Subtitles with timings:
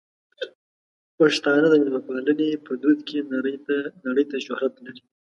[1.17, 3.27] پښتانه د مېلمه پالنې په دود کې
[4.07, 5.03] نړۍ ته شهرت لري.